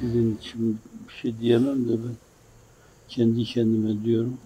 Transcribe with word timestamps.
Sizin 0.00 0.36
için 0.36 0.78
bir 1.08 1.12
şey 1.12 1.38
diyemem 1.38 1.88
de 1.88 1.92
ben 1.92 2.16
kendi 3.08 3.44
kendime 3.44 4.04
diyorum. 4.04 4.38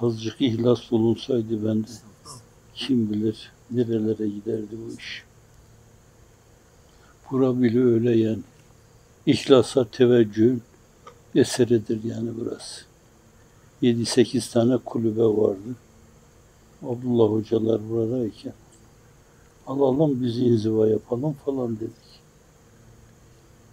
Azıcık 0.00 0.40
ihlas 0.40 0.90
bulunsaydı 0.90 1.66
bende 1.66 1.88
kim 2.74 3.10
bilir 3.10 3.52
nerelere 3.70 4.28
giderdi 4.28 4.68
bu 4.72 4.98
iş. 4.98 5.24
Bura 7.30 7.62
bile 7.62 7.84
öyle 7.84 8.16
yani. 8.16 8.42
İhlasa 9.26 9.84
teveccühün 9.84 10.62
eseridir 11.34 12.04
yani 12.04 12.30
burası. 12.40 12.84
7-8 13.82 14.52
tane 14.52 14.76
kulübe 14.76 15.24
vardı. 15.24 15.76
Abdullah 16.82 17.30
hocalar 17.30 17.90
buradayken 17.90 18.52
alalım 19.66 20.22
bizi 20.22 20.44
inziva 20.44 20.88
yapalım 20.88 21.32
falan 21.44 21.76
dedik. 21.76 22.11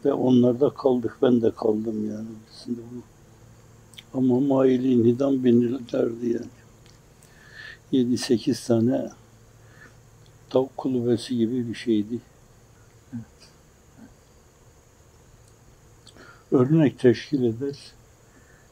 Ve 0.05 0.13
onlarda 0.13 0.69
kaldık. 0.69 1.17
Ben 1.21 1.41
de 1.41 1.51
kaldım 1.51 2.09
yani. 2.11 2.27
Şimdi 2.63 2.79
bu. 2.79 3.01
Ama 4.17 4.39
maili 4.39 5.03
nidam 5.03 5.43
binirlerdi 5.43 6.29
yani. 6.29 6.59
7-8 7.93 8.67
tane 8.67 9.09
tavuk 10.49 10.77
kulübesi 10.77 11.37
gibi 11.37 11.69
bir 11.69 11.75
şeydi. 11.75 12.19
Örnek 16.51 16.99
teşkil 16.99 17.43
eder. 17.43 17.77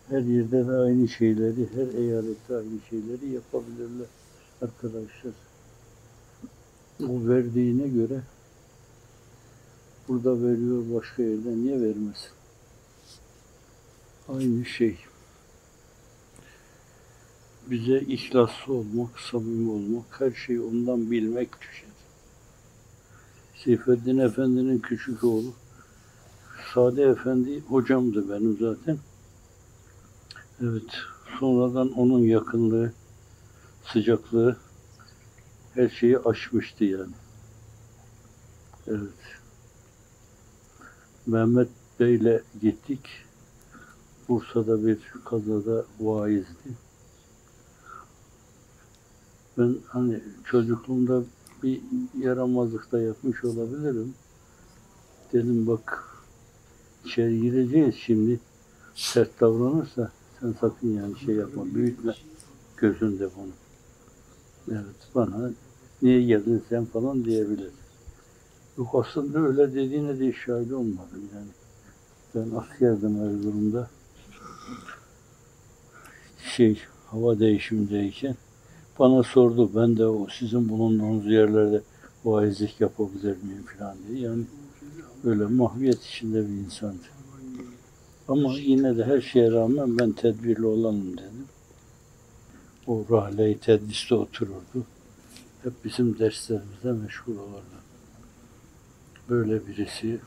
Her 0.09 0.22
yerde 0.22 0.67
de 0.67 0.72
aynı 0.72 1.08
şeyleri, 1.08 1.67
her 1.75 2.00
eyalette 2.00 2.55
aynı 2.55 2.80
şeyleri 2.89 3.30
yapabilirler 3.30 4.08
arkadaşlar. 4.62 5.34
O 7.03 7.28
verdiğine 7.28 7.88
göre 7.88 8.22
burada 10.07 10.43
veriyor 10.43 10.84
başka 10.93 11.23
yerde 11.23 11.57
niye 11.57 11.81
vermesin? 11.81 12.31
Aynı 14.30 14.66
şey. 14.66 14.97
Bize 17.67 17.99
ihlaslı 17.99 18.73
olmak, 18.73 19.19
samimi 19.19 19.72
olmak, 19.72 20.22
her 20.22 20.31
şeyi 20.31 20.61
ondan 20.61 21.11
bilmek 21.11 21.61
düşer. 21.61 21.89
Seyfettin 23.55 24.17
Efendi'nin 24.17 24.80
küçük 24.80 25.23
oğlu 25.23 25.53
Sade 26.73 27.03
Efendi 27.03 27.59
hocamdı 27.59 28.30
benim 28.30 28.58
zaten. 28.59 28.97
Evet, 30.61 30.92
sonradan 31.39 31.92
onun 31.92 32.19
yakınlığı, 32.19 32.94
sıcaklığı 33.94 34.58
her 35.73 35.89
şeyi 35.89 36.19
aşmıştı 36.19 36.86
yani. 36.86 37.14
Evet. 38.88 39.36
Mehmet 41.28 41.67
Bey'le 42.00 42.42
gittik. 42.61 43.00
Bursa'da 44.30 44.86
bir 44.86 45.00
kazada 45.25 45.86
vaizdi. 46.00 46.70
Ben 49.58 49.75
hani 49.88 50.20
çocukluğumda 50.45 51.23
bir 51.64 51.81
yaramazlık 52.20 52.92
da 52.92 53.02
yapmış 53.02 53.44
olabilirim. 53.44 54.14
Dedim 55.33 55.67
bak 55.67 56.03
içeri 57.05 57.42
gireceğiz 57.42 57.95
şimdi. 57.95 58.39
Sert 58.95 59.42
davranırsa 59.42 60.11
sen 60.39 60.55
sakın 60.61 60.94
yani 60.94 61.20
şey 61.20 61.36
yapma. 61.36 61.66
Büyütme 61.66 62.16
gözünde 62.78 63.30
bunu. 63.36 63.52
Evet 64.72 65.09
bana 65.16 65.52
niye 66.02 66.22
geldin 66.23 66.64
sen 66.70 66.86
falan 66.86 67.25
diyebilir. 67.25 67.72
Yok 68.78 69.06
aslında 69.08 69.39
öyle 69.39 69.75
dediğine 69.75 70.20
de 70.20 70.33
şahit 70.33 70.73
olmadım 70.73 71.30
yani. 71.36 71.52
Ben 72.36 72.56
askerdim 72.58 73.22
Erzurum'da. 73.22 73.89
Şey 76.55 76.82
hava 77.05 77.39
değişimindeyken 77.39 78.36
bana 78.99 79.23
sordu 79.23 79.71
ben 79.76 79.98
de 79.98 80.05
o 80.05 80.27
sizin 80.39 80.70
bulunduğunuz 80.70 81.26
yerlerde 81.26 81.82
vaizlik 82.26 82.82
yapabilir 82.82 83.38
miyim 83.43 83.65
falan 83.77 83.98
diye. 84.08 84.20
Yani 84.20 84.43
öyle 85.23 85.45
mahviyet 85.45 86.05
içinde 86.05 86.48
bir 86.48 86.54
insandı. 86.54 87.08
Ama 88.27 88.54
yine 88.54 88.98
de 88.98 89.05
her 89.05 89.21
şeye 89.21 89.52
rağmen 89.52 89.99
ben 89.99 90.11
tedbirli 90.11 90.65
olanım 90.65 91.14
dedim. 91.14 91.45
O 92.88 93.05
rahle-i 93.11 93.59
tedliste 93.59 94.15
otururdu. 94.15 94.86
Hep 95.64 95.73
bizim 95.86 96.20
derslerimizde 96.20 96.92
meşgul 96.92 97.38
olurdu. 97.38 97.86
Böyle 99.30 99.67
birisi. 99.67 100.20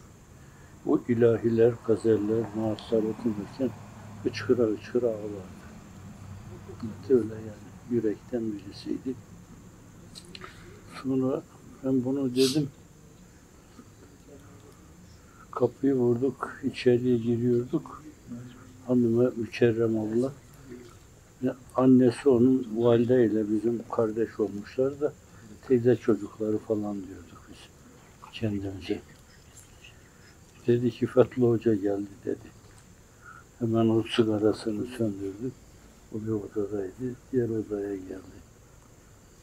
O 0.87 1.01
ilahiler, 1.09 1.73
gazeller, 1.87 2.45
naatlar 2.57 2.99
okunurken 2.99 3.71
hıçkıra 4.23 4.63
hıçkıra 4.63 5.07
ağlardı. 5.07 5.61
Öyle 7.11 7.35
yani 7.35 7.71
yürekten 7.91 8.43
birisiydi. 8.53 9.15
Sonra 11.03 11.43
ben 11.85 12.05
bunu 12.05 12.35
dedim. 12.35 12.69
Kapıyı 15.51 15.95
vurduk, 15.95 16.61
içeriye 16.65 17.17
giriyorduk. 17.17 18.03
Hanıma 18.87 19.31
Mükerrem 19.37 19.99
abla. 19.99 20.33
Annesi 21.77 22.29
onun 22.29 22.69
valideyle 22.77 23.51
bizim 23.51 23.83
kardeş 23.91 24.41
olmuşlar 24.41 25.01
da 25.01 25.13
teyze 25.69 25.97
çocukları 25.97 26.59
falan 26.59 26.95
diyorduk 26.95 27.30
biz 27.30 27.30
kendimize. 28.33 29.01
Dedi 30.67 30.91
ki 30.91 31.07
Fethullah 31.07 31.49
Hoca 31.49 31.75
geldi 31.75 32.09
dedi. 32.25 32.61
Hemen 33.59 33.89
o 33.89 34.03
sigarasını 34.03 34.87
söndürdük. 34.87 35.53
O 36.15 36.21
bir 36.21 36.33
odadaydı. 36.33 37.17
Diğer 37.33 37.49
odaya 37.49 37.97
geldi. 37.97 38.41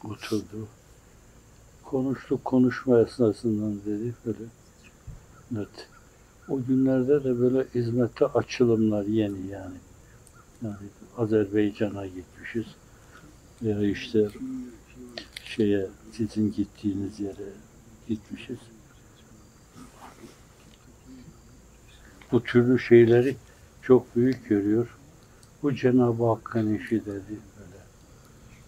Oturdu. 0.04 0.68
Konuştuk 1.84 2.44
konuşma 2.44 3.00
esnasından 3.00 3.80
dedi 3.86 4.14
böyle. 4.26 4.44
Evet. 5.56 5.88
O 6.48 6.62
günlerde 6.64 7.24
de 7.24 7.40
böyle 7.40 7.66
hizmette 7.74 8.26
açılımlar 8.26 9.04
yeni 9.04 9.46
yani. 9.46 9.76
Yani 10.62 10.76
Azerbaycan'a 11.16 12.06
gitmişiz. 12.06 12.66
Veya 13.62 13.82
işte 13.82 14.28
şeye 15.44 15.86
sizin 16.12 16.52
gittiğiniz 16.52 17.20
yere 17.20 17.52
gitmişiz. 18.08 18.58
Bu 22.32 22.42
türlü 22.42 22.78
şeyleri 22.78 23.36
çok 23.82 24.16
büyük 24.16 24.48
görüyor. 24.48 24.96
Bu 25.62 25.74
Cenab-ı 25.74 26.24
Hakk'ın 26.24 26.74
işi 26.74 27.06
dedi 27.06 27.38
böyle. 27.58 27.78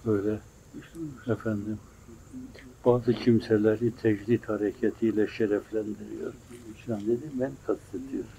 Böyle 0.07 0.41
efendim 1.27 1.79
bazı 2.85 3.13
kimseleri 3.13 3.97
tecdit 3.97 4.49
hareketiyle 4.49 5.27
şereflendiriyor. 5.27 6.33
Şu 6.87 6.95
an 6.95 7.01
dedi 7.01 7.31
ben 7.41 7.53
kastediyorum. 7.67 8.31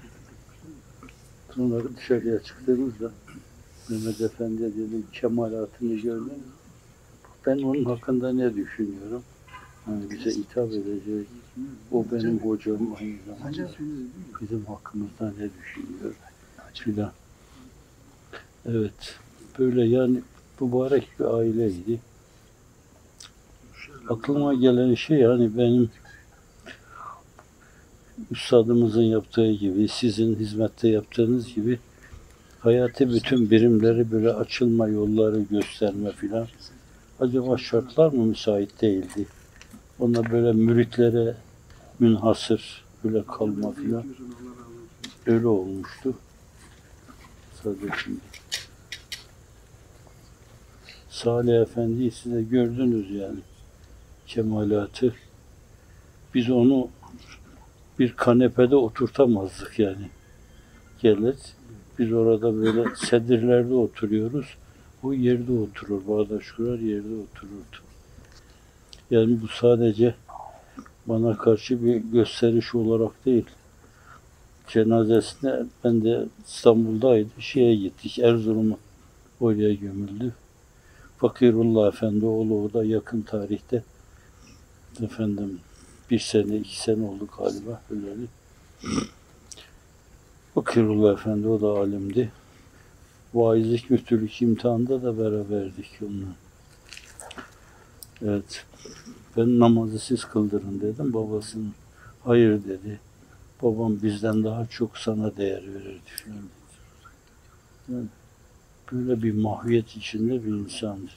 Sonra 1.56 1.84
dışarıya 1.98 2.44
çıktığımızda 2.44 3.12
Mehmet 3.90 4.22
Efendi 4.22 4.62
dedim 4.62 5.06
kemalatını 5.14 5.96
gördün 5.96 6.24
mü? 6.24 6.34
Ben 7.46 7.58
onun 7.58 7.84
hakkında 7.84 8.34
ne 8.34 8.56
düşünüyorum? 8.56 9.24
Hani 9.86 10.10
bize 10.12 10.30
hitap 10.30 10.72
edecek. 10.72 11.28
O 11.92 12.06
benim 12.12 12.40
hocam 12.40 12.96
aynı 13.00 13.16
zamanda. 13.28 13.72
Bizim 14.42 14.66
hakkımızda 14.66 15.34
ne 15.38 15.50
düşünüyor? 15.62 16.16
Filan. 16.74 17.12
Evet. 18.66 19.20
Böyle 19.60 19.86
yani 19.86 20.22
mübarek 20.62 21.08
bir 21.20 21.26
aileydi. 21.26 22.00
Aklıma 24.10 24.54
gelen 24.54 24.96
şey 24.96 25.18
yani 25.18 25.58
benim 25.58 25.90
üstadımızın 28.32 29.02
yaptığı 29.02 29.52
gibi, 29.52 29.88
sizin 29.88 30.36
hizmette 30.36 30.88
yaptığınız 30.88 31.54
gibi 31.54 31.80
hayatı 32.60 33.14
bütün 33.14 33.52
birimleri 33.52 34.12
böyle 34.12 34.34
açılma 34.34 34.88
yolları 34.88 35.42
gösterme 35.42 36.12
filan. 36.12 36.48
Acaba 37.20 37.58
şartlar 37.58 38.12
mı 38.12 38.26
müsait 38.26 38.82
değildi? 38.82 39.26
Ona 40.02 40.32
böyle 40.32 40.52
müritlere 40.52 41.36
münhasır 42.00 42.84
böyle 43.04 43.24
kalma 43.26 43.72
filan. 43.72 44.06
Öyle 45.26 45.48
olmuştu. 45.48 46.14
Sadece 47.64 47.88
şimdi. 48.04 48.20
Salih 51.10 51.62
Efendi'yi 51.62 52.12
size 52.12 52.44
gördünüz 52.44 53.12
yani. 53.12 53.40
Kemalatı. 54.28 55.16
Biz 56.34 56.50
onu 56.50 56.90
bir 58.00 58.14
kanepede 58.14 58.76
oturtamazdık 58.76 59.80
yani. 59.80 60.10
Gelir, 61.02 61.36
biz 62.00 62.14
orada 62.14 62.56
böyle 62.56 62.96
sedirlerde 62.96 63.74
oturuyoruz. 63.74 64.58
O 65.04 65.14
yerde 65.14 65.52
oturur, 65.52 66.08
bağdaş 66.08 66.52
kurar 66.52 66.80
yerde 66.80 67.16
otururdu. 67.16 67.91
Yani 69.12 69.42
bu 69.42 69.48
sadece 69.48 70.16
bana 71.06 71.38
karşı 71.38 71.86
bir 71.86 71.96
gösteriş 71.96 72.76
olarak 72.76 73.26
değil. 73.26 73.46
cenazesine 74.68 75.66
ben 75.84 76.04
de 76.04 76.26
İstanbul'daydı. 76.48 77.30
Şeye 77.40 77.76
gittik. 77.76 78.20
Erzurum'a 78.20 78.78
oraya 79.40 79.74
gömüldü. 79.74 80.34
Fakirullah 81.18 81.88
Efendi 81.88 82.26
oğlu 82.26 82.64
o 82.64 82.74
da 82.74 82.84
yakın 82.86 83.22
tarihte 83.22 83.84
efendim 85.04 85.60
bir 86.12 86.20
sene 86.20 86.56
iki 86.56 86.82
sene 86.82 87.06
oldu 87.06 87.28
galiba 87.38 87.82
öleli. 87.92 88.28
Fakirullah 90.56 91.14
Efendi 91.14 91.48
o 91.48 91.62
da 91.62 91.68
alimdi. 91.68 92.32
Vaizlik 93.34 93.90
müftülük 93.90 94.42
imtihanında 94.42 95.04
da 95.04 95.18
beraberdik 95.18 96.00
onunla. 96.02 96.36
Evet. 98.22 98.66
Ben 99.38 99.60
namazı 99.60 100.00
siz 100.00 100.26
kıldırın 100.26 100.82
dedim. 100.82 101.14
Babasının 101.14 101.74
hayır 102.24 102.64
dedi. 102.64 103.00
Babam 103.62 104.02
bizden 104.04 104.44
daha 104.44 104.66
çok 104.66 104.98
sana 104.98 105.38
değer 105.38 105.64
verirdi 105.74 106.10
falan 106.26 106.38
dedi. 106.38 106.72
Yani 107.90 108.08
böyle 108.92 109.24
bir 109.24 109.34
mahviyet 109.34 109.96
içinde 109.96 110.46
bir 110.46 110.50
insandı. 110.50 111.12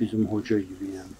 Bizim 0.00 0.26
hoca 0.26 0.58
gibi 0.58 0.84
yani. 0.96 1.12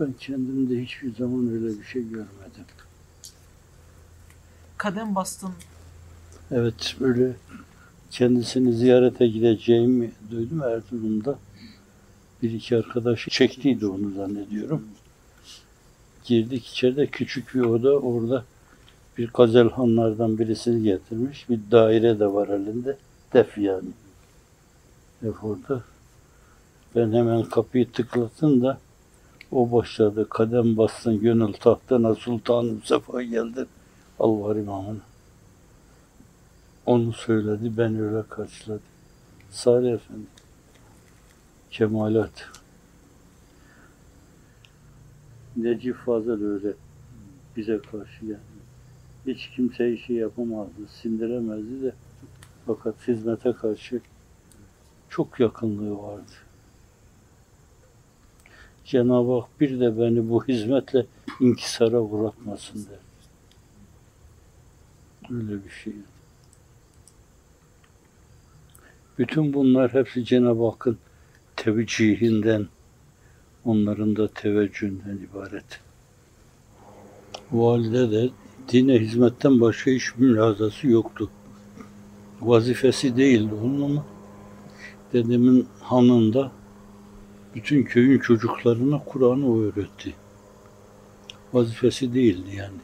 Ben 0.00 0.12
kendimde 0.12 0.82
hiçbir 0.82 1.14
zaman 1.14 1.48
öyle 1.52 1.80
bir 1.80 1.84
şey 1.84 2.02
görmedim. 2.02 2.64
Kadem 4.78 5.14
bastın. 5.14 5.50
Evet 6.50 6.96
böyle 7.00 7.32
kendisini 8.10 8.72
ziyarete 8.72 9.26
gideceğimi 9.26 10.12
duydum 10.30 10.62
Erzurum'da. 10.62 11.38
Bir 12.44 12.52
iki 12.52 12.76
arkadaşı 12.76 13.30
çektiydi 13.30 13.86
onu 13.86 14.10
zannediyorum. 14.10 14.88
Girdik 16.24 16.66
içeride 16.66 17.06
küçük 17.06 17.54
bir 17.54 17.60
oda 17.60 17.98
orada 17.98 18.44
bir 19.18 19.28
gazelhanlardan 19.28 20.38
birisini 20.38 20.82
getirmiş. 20.82 21.48
Bir 21.48 21.60
daire 21.70 22.20
de 22.20 22.26
var 22.26 22.48
elinde. 22.48 22.96
Def 23.32 23.58
yani. 23.58 23.88
Def 25.22 25.44
orada. 25.44 25.82
Ben 26.96 27.12
hemen 27.12 27.42
kapıyı 27.42 27.92
tıklattım 27.92 28.62
da 28.62 28.78
o 29.52 29.72
başladı. 29.72 30.28
Kadem 30.28 30.76
bastın 30.76 31.20
gönül 31.20 31.52
tahtına 31.52 32.14
sultanım 32.14 32.82
sefa 32.84 33.22
geldin. 33.22 33.66
Al 34.20 34.40
var 34.40 34.56
imamını. 34.56 35.00
Onu 36.86 37.12
söyledi, 37.12 37.72
ben 37.76 38.00
öyle 38.00 38.22
karşıladım. 38.28 38.82
Salih 39.50 39.92
Efendi. 39.92 40.33
Kemalat. 41.74 42.50
Necip 45.56 45.96
Fazıl 45.96 46.44
öyle 46.44 46.72
bize 47.56 47.80
karşı 47.90 48.24
yani. 48.24 48.40
Hiç 49.26 49.50
kimse 49.50 49.92
işi 49.92 50.12
yapamazdı, 50.12 50.86
sindiremezdi 50.88 51.82
de 51.82 51.92
fakat 52.66 53.08
hizmete 53.08 53.52
karşı 53.52 54.00
çok 55.08 55.40
yakınlığı 55.40 56.02
vardı. 56.02 56.32
Cenab-ı 58.84 59.40
Hak 59.40 59.60
bir 59.60 59.80
de 59.80 59.98
beni 59.98 60.30
bu 60.30 60.44
hizmetle 60.44 61.06
inkisara 61.40 62.00
uğratmasın 62.00 62.86
der. 62.90 62.98
Öyle 65.36 65.64
bir 65.64 65.70
şey. 65.70 65.94
Bütün 69.18 69.52
bunlar 69.52 69.94
hepsi 69.94 70.24
Cenab-ı 70.24 70.64
Hakk'ın 70.64 70.98
tevcihinden, 71.64 72.66
onların 73.64 74.16
da 74.16 74.28
teveccühünden 74.28 75.18
ibaret. 75.30 75.80
Valide 77.52 78.10
de 78.10 78.30
dine 78.68 78.98
hizmetten 78.98 79.60
başka 79.60 79.90
hiçbir 79.90 80.26
mülazası 80.26 80.86
yoktu. 80.86 81.30
Vazifesi 82.40 83.16
değildi 83.16 83.54
onun 83.64 83.82
ama 83.82 84.04
dedemin 85.12 85.68
hanında 85.80 86.52
bütün 87.54 87.84
köyün 87.84 88.18
çocuklarına 88.18 88.98
Kur'an'ı 89.06 89.62
öğretti. 89.62 90.14
Vazifesi 91.52 92.14
değildi 92.14 92.56
yani. 92.56 92.80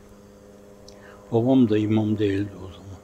Babam 1.33 1.69
da 1.71 1.79
imam 1.79 2.19
değildi 2.19 2.53
o 2.57 2.69
zaman. 2.73 3.01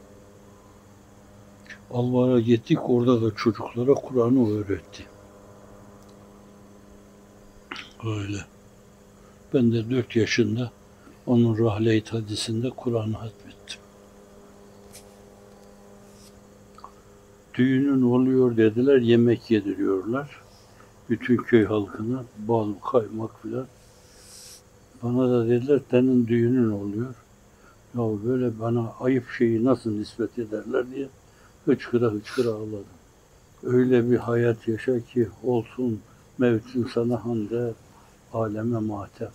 Alvar'a 1.90 2.40
gittik 2.40 2.90
orada 2.90 3.22
da 3.22 3.34
çocuklara 3.36 3.94
Kur'an'ı 3.94 4.50
öğretti. 4.50 5.06
Öyle. 8.04 8.38
Ben 9.54 9.72
de 9.72 9.90
dört 9.90 10.16
yaşında 10.16 10.70
onun 11.26 11.58
rahle-i 11.58 12.04
hadisinde 12.04 12.70
Kur'an'ı 12.70 13.16
hatmettim. 13.16 13.80
Düğünün 17.54 18.02
oluyor 18.02 18.56
dediler, 18.56 19.00
yemek 19.00 19.50
yediriyorlar. 19.50 20.40
Bütün 21.10 21.36
köy 21.36 21.64
halkına 21.64 22.24
bal, 22.38 22.72
kaymak 22.92 23.42
filan. 23.42 23.66
Bana 25.02 25.30
da 25.30 25.48
dediler, 25.48 25.80
senin 25.90 26.26
düğünün 26.26 26.70
oluyor. 26.70 27.14
Ya 27.94 28.02
böyle 28.24 28.60
bana 28.60 28.92
ayıp 29.00 29.30
şeyi 29.38 29.64
nasıl 29.64 29.90
nispet 29.90 30.38
ederler 30.38 30.90
diye 30.90 31.08
hıçkıra 31.64 32.06
hıçkıra 32.06 32.48
ağladım. 32.48 32.84
Öyle 33.62 34.10
bir 34.10 34.16
hayat 34.16 34.68
yaşa 34.68 35.00
ki 35.00 35.28
olsun 35.42 36.00
mevtin 36.38 36.88
sana 36.94 37.24
hande, 37.24 37.72
aleme 38.32 38.78
matem. 38.78 39.30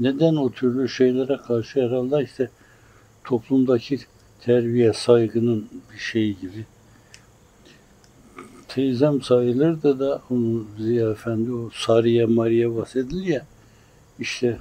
Neden 0.00 0.36
o 0.36 0.50
türlü 0.50 0.88
şeylere 0.88 1.36
karşı 1.36 1.80
herhalde 1.80 2.24
işte 2.24 2.50
toplumdaki 3.24 3.98
terbiye, 4.40 4.92
saygının 4.92 5.68
bir 5.92 5.98
şeyi 5.98 6.38
gibi. 6.40 6.66
Teyzem 8.68 9.22
sayılır 9.22 9.82
da 9.82 9.98
da 9.98 10.22
onun 10.30 10.68
Ziya 10.78 11.10
Efendi 11.10 11.52
o 11.52 11.70
Sariye 11.74 12.26
Mariye 12.26 12.76
bahsedilir 12.76 13.26
ya 13.26 13.46
işte 14.18 14.58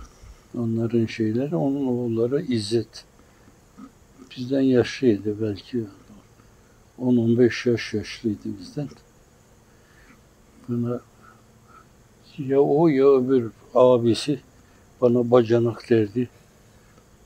onların 0.57 1.05
şeyleri 1.05 1.55
onun 1.55 1.87
oğulları 1.87 2.41
İzzet. 2.41 3.05
Bizden 4.37 4.61
yaşlıydı 4.61 5.41
belki 5.41 5.83
10-15 6.99 7.69
yaş 7.69 7.93
yaşlıydı 7.93 8.59
bizden. 8.59 8.89
Bana 10.69 11.01
ya 12.37 12.61
o 12.61 12.87
ya 12.87 13.05
öbür 13.05 13.51
abisi 13.75 14.39
bana 15.01 15.31
bacanak 15.31 15.89
derdi. 15.89 16.29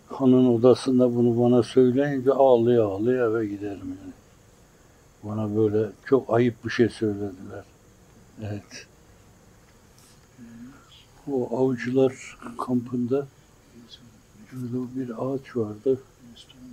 Hanın 0.08 0.46
odasında 0.46 1.15
bunu 1.15 1.44
bana 1.44 1.63
söyleyince 1.63 2.32
ağlaya 2.32 2.84
ağlaya 2.84 3.25
eve 3.25 3.48
giderim 3.48 3.98
yani. 4.01 4.13
Bana 5.24 5.56
böyle 5.58 5.89
çok 6.06 6.34
ayıp 6.34 6.65
bir 6.65 6.70
şey 6.70 6.89
söylediler. 6.89 7.63
Evet. 8.42 8.88
O 11.32 11.58
avcılar 11.58 12.38
kampında 12.58 13.27
böyle 14.54 14.96
bir 14.96 15.10
ağaç 15.10 15.58
vardı. 15.58 16.01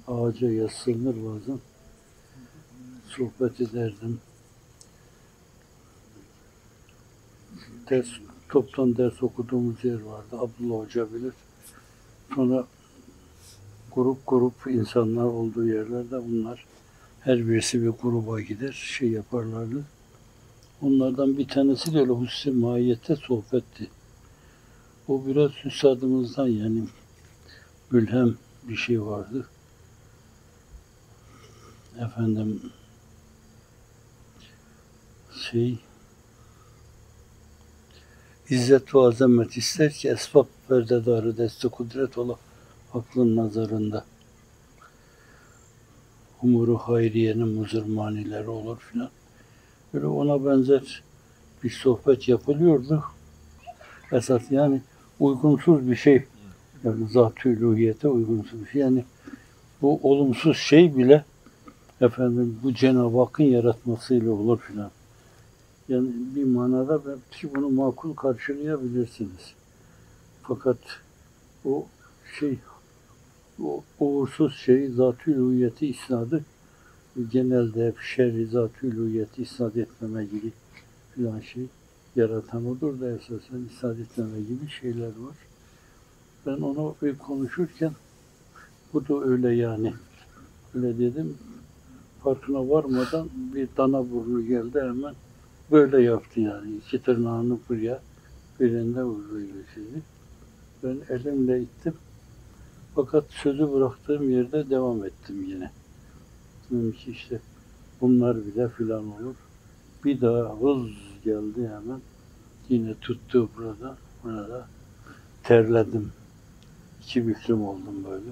Ağaca 0.09 0.50
yaslanır 0.50 1.16
bazen. 1.25 1.59
Sohbet 3.09 3.61
ederdim. 3.61 4.21
Ders, 7.90 8.09
toptan 8.49 8.97
ders 8.97 9.23
okuduğumuz 9.23 9.85
yer 9.85 10.00
vardı. 10.00 10.28
Abdullah 10.33 10.85
Hoca 10.85 11.14
bilir. 11.14 11.33
Sonra 12.35 12.66
grup 13.95 14.18
grup 14.26 14.66
insanlar 14.66 15.25
olduğu 15.25 15.66
yerlerde 15.66 16.28
bunlar 16.28 16.64
her 17.21 17.49
birisi 17.49 17.83
bir 17.83 17.88
gruba 17.88 18.40
gider, 18.40 18.73
şey 18.73 19.11
yaparlardı. 19.11 19.85
Onlardan 20.83 21.38
bir 21.38 21.49
tanesi 21.49 21.95
de 21.95 21.99
öyle 21.99 22.12
hususi 22.12 22.50
mahiyette 22.50 23.16
sohbetti. 23.16 23.90
O 25.09 25.26
biraz 25.26 25.50
üstadımızdan 25.64 26.47
yani 26.47 26.85
mülhem 27.90 28.37
bir 28.62 28.76
şey 28.76 29.02
vardı. 29.02 29.49
Efendim 31.99 32.62
şey 35.50 35.78
İzzet 38.50 38.95
ve 38.95 38.99
azamet 38.99 39.57
ister 39.57 39.93
ki 39.93 40.09
esbab 40.09 40.47
perdedarı 40.69 41.38
deste 41.38 41.69
kudret 41.69 42.19
ola 42.19 42.37
aklın 42.95 43.37
nazarında. 43.37 44.05
Umuru 46.43 46.78
hayriyenin 46.78 47.49
muzırmanileri 47.49 48.49
olur 48.49 48.78
filan. 48.78 49.11
Böyle 49.95 50.07
ona 50.07 50.45
benzer 50.45 51.02
bir 51.64 51.71
sohbet 51.71 52.28
yapılıyordu. 52.28 53.05
Esas 54.12 54.43
yani 54.50 54.83
uygunsuz 55.21 55.90
bir 55.90 55.97
şey. 55.97 56.25
Yani 56.85 57.09
zat-ı 57.09 57.49
uygunsuz 57.49 58.61
bir 58.61 58.71
şey. 58.71 58.81
Yani 58.81 59.05
bu 59.83 60.00
olumsuz 60.02 60.57
şey 60.57 60.97
bile 60.97 61.25
efendim 62.00 62.61
bu 62.62 62.75
Cenab-ı 62.75 63.19
Hakk'ın 63.19 63.45
yaratmasıyla 63.45 64.33
olur 64.33 64.59
filan. 64.61 64.90
Yani 65.88 66.11
bir 66.37 66.45
manada 66.45 67.00
belki 67.07 67.54
bunu 67.54 67.68
makul 67.68 68.14
karşılayabilirsiniz. 68.14 69.54
Fakat 70.42 70.78
o 71.64 71.87
şey 72.38 72.59
o 73.62 73.85
uğursuz 74.00 74.57
şey 74.57 74.88
zatül 74.88 75.35
hüviyeti 75.35 75.87
isnadı 75.87 76.45
genelde 77.33 77.87
hep 77.87 77.99
şerri 78.00 78.47
zatül 78.47 78.92
hüviyeti 78.92 79.42
isnat 79.42 79.76
etmeme 79.76 80.25
gibi 80.25 80.52
filan 81.14 81.40
şey 81.40 81.66
yaratan 82.16 82.66
odur 82.66 83.00
da 83.00 83.11
esasen 83.11 83.68
isnat 83.71 83.99
etmeme 83.99 84.40
gibi 84.40 84.71
şeyler 84.80 85.07
var. 85.07 85.37
Ben 86.47 86.62
onu 86.62 86.95
konuşurken 87.18 87.92
bu 88.92 89.09
da 89.09 89.25
öyle 89.25 89.54
yani. 89.54 89.95
Öyle 90.75 90.99
dedim. 90.99 91.37
Farkına 92.23 92.68
varmadan 92.68 93.28
bir 93.54 93.68
dana 93.76 94.11
burnu 94.11 94.47
geldi 94.47 94.80
hemen 94.80 95.14
böyle 95.70 96.02
yaptı 96.02 96.40
yani. 96.40 96.76
İki 96.76 97.02
tırnağını 97.02 97.58
buraya 97.68 98.00
birinde 98.60 99.02
vuruyla 99.02 99.54
sizi. 99.75 100.02
Ben 100.82 101.14
elimle 101.14 101.62
ittim. 101.62 101.94
Fakat 102.94 103.25
sözü 103.28 103.72
bıraktığım 103.72 104.30
yerde 104.30 104.70
devam 104.70 105.04
ettim 105.04 105.44
yine. 105.48 105.70
Dedim 106.70 106.92
ki 106.92 107.10
işte 107.10 107.40
bunlar 108.00 108.37
bile 108.46 108.68
filan 108.68 109.06
olur. 109.06 109.34
Bir 110.04 110.20
daha 110.20 110.56
hız 110.60 110.90
geldi 111.25 111.68
hemen. 111.68 112.00
Yine 112.68 112.94
tuttu 112.94 113.48
burada. 113.56 113.96
Burada 114.25 114.68
terledim. 115.42 116.12
İki 117.02 117.26
büklüm 117.26 117.62
oldum 117.62 118.04
böyle. 118.10 118.30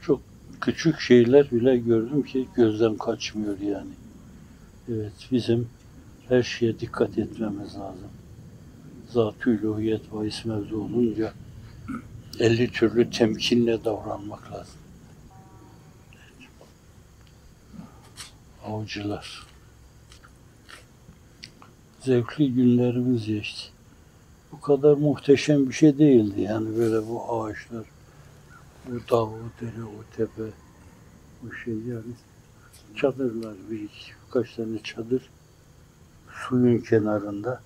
Çok 0.00 0.20
küçük 0.60 1.00
şeyler 1.00 1.50
bile 1.50 1.76
gördüm 1.76 2.22
ki 2.22 2.48
gözden 2.56 2.96
kaçmıyor 2.96 3.58
yani. 3.58 3.92
Evet 4.88 5.28
bizim 5.32 5.68
her 6.32 6.42
şeye 6.42 6.80
dikkat 6.80 7.18
etmemiz 7.18 7.74
lazım. 7.74 8.10
Zat-ı 9.08 9.62
bahis 10.12 10.44
mevzu 10.44 10.76
olunca 10.76 11.32
50 12.38 12.72
türlü 12.72 13.10
temkinle 13.10 13.84
davranmak 13.84 14.52
lazım. 14.52 14.74
Avcılar. 18.64 19.46
Zevkli 22.00 22.54
günlerimiz 22.54 23.26
geçti. 23.26 23.68
Bu 24.52 24.60
kadar 24.60 24.92
muhteşem 24.96 25.68
bir 25.68 25.74
şey 25.74 25.98
değildi 25.98 26.40
yani 26.40 26.78
böyle 26.78 27.08
bu 27.08 27.42
ağaçlar, 27.42 27.86
bu 28.86 29.00
dağ, 29.10 29.22
o 29.22 29.38
dere, 29.60 29.84
o 29.84 30.16
tepe, 30.16 30.42
bu 31.42 31.54
şey 31.54 31.74
yani 31.74 32.12
çadırlar 32.96 33.54
bir 33.70 33.88
birkaç 34.26 34.54
tane 34.54 34.82
çadır 34.82 35.22
suyun 36.48 36.78
kenarında 36.78 37.62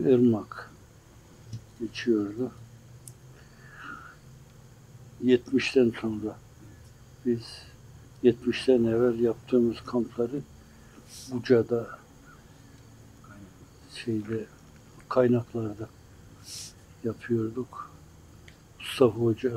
ırmak 0.00 0.70
geçiyordu. 1.80 2.52
70'ten 5.24 5.92
sonra 6.00 6.36
biz 7.26 7.42
70'ten 8.24 8.84
evvel 8.84 9.18
yaptığımız 9.18 9.76
kampları 9.86 10.40
Buca'da 11.32 11.98
şeyde 13.94 14.46
kaynaklarda 15.08 15.88
yapıyorduk. 17.04 17.90
Mustafa 18.78 19.18
Hoca 19.18 19.50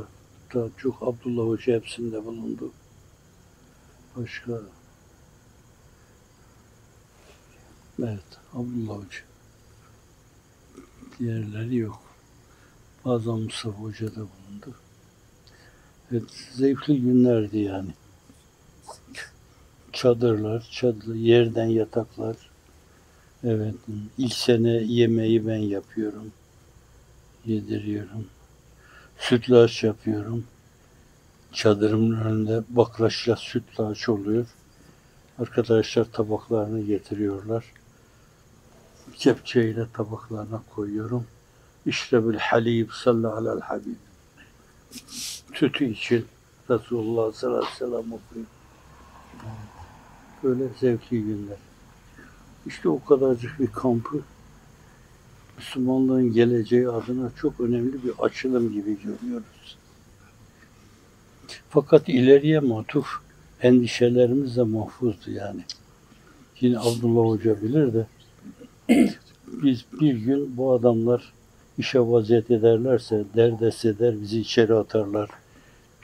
da 0.53 0.69
çok 0.77 1.03
Abdullah 1.03 1.47
Hoca 1.47 1.73
hepsinde 1.73 2.25
bulundu. 2.25 2.71
Başka 4.17 4.61
Evet, 7.99 8.39
Abdullah 8.53 8.97
Hoca. 8.97 9.19
Diğerleri 11.19 11.75
yok. 11.75 12.01
Bazen 13.05 13.33
Mustafa 13.33 13.77
Hoca 13.77 14.11
da 14.11 14.15
bulundu. 14.15 14.75
Evet, 16.11 16.23
zevkli 16.51 17.01
günlerdi 17.01 17.57
yani. 17.57 17.89
Çadırlar, 19.93 20.69
çadır, 20.71 21.15
yerden 21.15 21.65
yataklar. 21.65 22.35
Evet, 23.43 23.75
ilk 24.17 24.33
sene 24.33 24.69
yemeği 24.69 25.47
ben 25.47 25.57
yapıyorum. 25.57 26.31
Yediriyorum. 27.45 28.27
Sütlaç 29.19 29.83
yapıyorum. 29.83 30.45
Çadırımın 31.53 32.21
önünde 32.21 32.63
bakraçla 32.69 33.35
sütlaç 33.35 34.09
oluyor. 34.09 34.45
Arkadaşlar 35.39 36.05
tabaklarını 36.11 36.81
getiriyorlar. 36.81 37.65
Kepçeyle 39.15 39.87
tabaklarına 39.93 40.61
koyuyorum. 40.75 41.25
İşte 41.85 42.29
bil 42.29 42.37
halib 42.37 42.89
sallallahu 42.91 43.33
alel 43.33 43.61
habib. 43.61 43.95
Sütü 45.53 45.85
için 45.85 46.25
Resulullah 46.69 47.33
sallallahu 47.33 47.59
aleyhi 47.59 47.73
ve 47.73 47.77
sellem. 47.77 48.45
Böyle 50.43 50.67
zevkli 50.79 51.23
günler. 51.23 51.57
İşte 52.65 52.89
o 52.89 53.03
kadarcık 53.03 53.59
bir 53.59 53.67
kampı 53.67 54.21
Müslümanlığın 55.57 56.33
geleceği 56.33 56.89
adına 56.89 57.31
çok 57.35 57.59
önemli 57.59 58.03
bir 58.03 58.11
açılım 58.19 58.71
gibi 58.71 58.97
görüyoruz. 59.01 59.77
Fakat 61.69 62.09
ileriye 62.09 62.59
matuf 62.59 63.07
endişelerimiz 63.61 64.57
de 64.57 64.63
mahfuzdu 64.63 65.31
yani. 65.31 65.61
Yine 66.59 66.79
Abdullah 66.79 67.29
Hoca 67.29 67.61
bilir 67.61 67.93
de 67.93 68.07
biz 69.47 69.85
bir 70.01 70.13
gün 70.13 70.57
bu 70.57 70.73
adamlar 70.73 71.33
işe 71.77 71.99
vaziyet 71.99 72.51
ederlerse 72.51 73.23
derdest 73.35 73.85
eder 73.85 74.21
bizi 74.21 74.39
içeri 74.39 74.73
atarlar, 74.73 75.29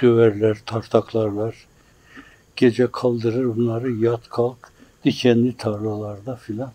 döverler, 0.01 0.57
tartaklarlar. 0.65 1.67
Gece 2.55 2.87
kaldırır 2.91 3.55
bunları 3.55 3.91
yat 3.91 4.29
kalk 4.29 4.71
dikenli 5.03 5.57
tarlalarda 5.57 6.35
filan. 6.35 6.71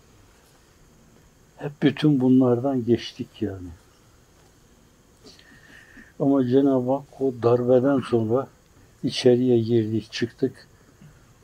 Hep 1.57 1.71
bütün 1.83 2.19
bunlardan 2.19 2.85
geçtik 2.85 3.41
yani. 3.41 3.67
Ama 6.19 6.47
Cenab-ı 6.47 6.91
Hak 6.91 7.21
o 7.21 7.33
darbeden 7.43 7.99
sonra 7.99 8.47
içeriye 9.03 9.59
girdik 9.59 10.11
çıktık. 10.11 10.67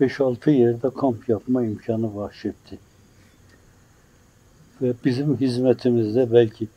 5-6 0.01 0.51
yerde 0.51 0.89
kamp 0.89 1.29
yapma 1.29 1.63
imkanı 1.63 2.15
bahşetti. 2.15 2.79
Ve 4.81 4.93
bizim 5.05 5.37
hizmetimizde 5.37 6.33
belki 6.33 6.67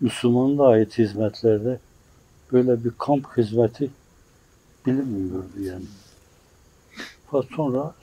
Müslümanlığa 0.00 0.68
ait 0.68 0.98
hizmetlerde 0.98 1.78
böyle 2.52 2.84
bir 2.84 2.90
kamp 2.98 3.36
hizmeti 3.36 3.90
bilinmiyordu 4.86 5.60
yani. 5.62 5.84
Fakat 7.30 7.50
sonra 7.56 7.94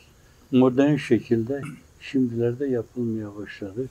modern 0.52 0.96
şekilde 0.96 1.62
şimdilerde 2.00 2.68
yapılmaya 2.68 3.36
başladı. 3.36 3.90